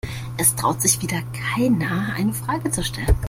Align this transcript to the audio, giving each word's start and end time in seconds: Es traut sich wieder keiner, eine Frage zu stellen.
Es 0.35 0.55
traut 0.55 0.81
sich 0.81 0.99
wieder 1.03 1.21
keiner, 1.55 2.13
eine 2.15 2.33
Frage 2.33 2.71
zu 2.71 2.83
stellen. 2.83 3.15